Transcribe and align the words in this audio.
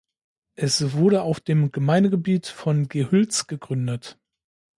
Es 0.55 0.93
wurde 0.93 1.21
auf 1.21 1.39
dem 1.39 1.71
Gemeindegebiet 1.71 2.47
von 2.47 2.87
Gehülz 2.89 3.45
gegründet. 3.45 4.17